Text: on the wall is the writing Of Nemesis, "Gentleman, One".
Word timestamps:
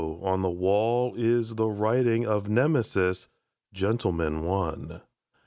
on 0.23 0.41
the 0.41 0.49
wall 0.49 1.13
is 1.15 1.53
the 1.53 1.67
writing 1.69 2.25
Of 2.25 2.49
Nemesis, 2.49 3.27
"Gentleman, 3.71 4.43
One". 4.43 5.01